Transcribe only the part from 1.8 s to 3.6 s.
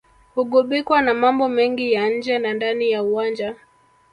ya nje na ndani ya uwanja